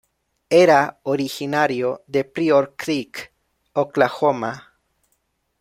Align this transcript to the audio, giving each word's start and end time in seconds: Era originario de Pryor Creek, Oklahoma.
Era 0.49 0.99
originario 1.03 2.03
de 2.07 2.23
Pryor 2.25 2.73
Creek, 2.75 3.31
Oklahoma. 3.73 4.73